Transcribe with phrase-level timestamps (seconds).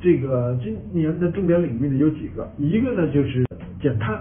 [0.00, 3.44] 这个今年的重点领域呢有几个，一个呢就是
[3.80, 4.20] 减碳，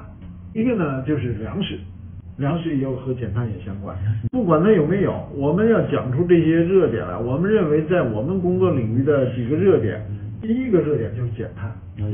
[0.53, 1.77] 一个呢就是粮食，
[2.38, 3.95] 粮食也有和减碳也相关。
[4.32, 7.16] 不管它有没有，我们要讲出这些热点来。
[7.17, 10.02] 我们认为在我们工作领域的几个热点，
[10.41, 11.71] 第一个热点就是减碳。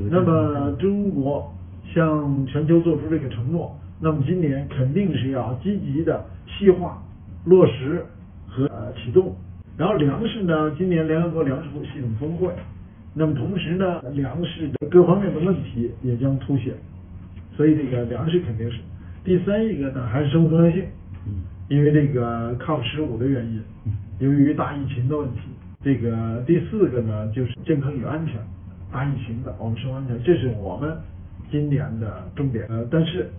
[0.09, 1.53] 那么中国
[1.93, 7.01] 向全球做出这个承诺，那么今年肯定是要积极的细化、
[7.45, 8.03] 落实
[8.47, 9.33] 和启动。
[9.77, 12.53] 然后粮食呢，今年联合国粮食系统峰会，
[13.13, 16.73] 那么同时呢，粮食的各方面的问题也将凸显，
[17.55, 18.79] 所以这个粮食肯定是。
[19.23, 20.83] 第三一个呢，还是生物多样性，
[21.69, 23.61] 因为这个 COP 十五的原因，
[24.19, 25.41] 由于大疫情的问题，
[25.83, 28.35] 这个第四个呢就是健康与安全，
[28.91, 30.97] 大疫情的我们生活安全，这是我们
[31.51, 32.65] 今年的重点。
[32.67, 33.29] 呃，但是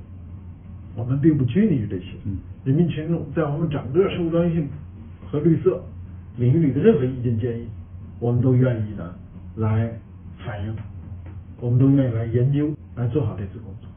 [0.94, 2.12] 我们并不拘泥于这些，
[2.64, 4.68] 人民群众在我们整个生物多样性
[5.26, 5.82] 和绿色。
[6.36, 7.68] 领域里的任何意见建议，
[8.18, 9.14] 我们都愿意呢
[9.56, 9.90] 来
[10.44, 10.74] 反映，
[11.60, 13.88] 我们都愿意来研究，来做好这次工作。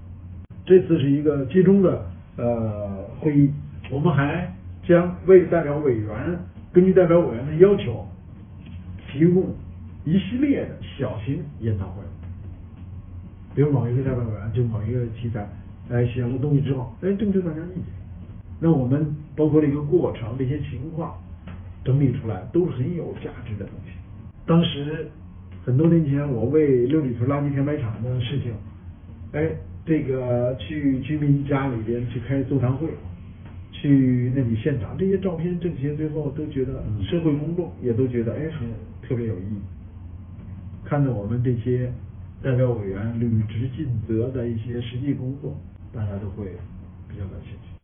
[0.65, 2.05] 这次是一个集中的
[2.37, 3.51] 呃会议，
[3.89, 4.53] 我们还
[4.87, 6.39] 将为代表委员
[6.71, 8.05] 根据代表委员的要求，
[9.11, 9.55] 提供
[10.05, 12.03] 一系列的小型研讨会。
[13.55, 15.47] 比如某一个代表委员就某一个题材，
[15.89, 17.85] 哎写了东西之后，哎征求大家意见，
[18.59, 21.15] 那我们包括这个过程这些情况。
[21.85, 23.93] 整理出来都是很有价值的东西。
[24.45, 25.09] 当时
[25.67, 28.53] 很多年前，我为六里屯垃圾填埋场的事情，
[29.33, 29.49] 哎，
[29.85, 32.87] 这个去居民家里边去开座谈会，
[33.73, 38.65] 去那里现场，这些照片这些最后都觉得社会公众也都觉得哎很
[39.01, 39.59] 特别有意义。
[40.85, 41.91] 看到我们这些
[42.41, 45.53] 代表委员履职尽责的一些实际工作，
[45.91, 46.45] 大家都会
[47.09, 47.67] 比较感兴趣。